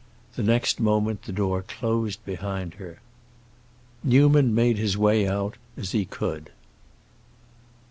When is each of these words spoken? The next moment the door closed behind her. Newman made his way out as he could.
The 0.33 0.41
next 0.41 0.79
moment 0.79 1.21
the 1.25 1.31
door 1.31 1.61
closed 1.61 2.25
behind 2.25 2.73
her. 2.81 3.01
Newman 4.03 4.55
made 4.55 4.79
his 4.79 4.97
way 4.97 5.27
out 5.27 5.57
as 5.77 5.91
he 5.91 6.05
could. 6.05 6.49